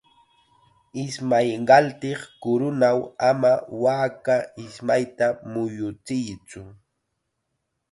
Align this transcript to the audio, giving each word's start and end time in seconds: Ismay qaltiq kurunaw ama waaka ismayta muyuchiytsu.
Ismay 1.03 1.49
qaltiq 1.67 2.19
kurunaw 2.41 2.99
ama 3.29 3.53
waaka 3.83 4.35
ismayta 4.65 5.27
muyuchiytsu. 5.51 6.61